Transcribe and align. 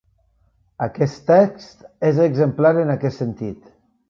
Aquest 0.85 1.21
text 1.27 1.85
és 2.09 2.23
exemplar 2.25 2.73
en 2.87 2.95
aquest 2.97 3.23
sentit. 3.25 3.63